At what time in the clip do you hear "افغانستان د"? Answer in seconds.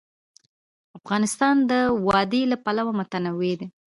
0.99-1.73